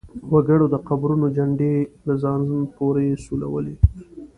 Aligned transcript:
وګړو 0.33 0.65
د 0.73 0.75
قبرونو 0.87 1.27
چنډې 1.35 1.73
له 2.05 2.13
ځان 2.23 2.41
پورې 2.75 3.05
سولولې. 3.23 3.75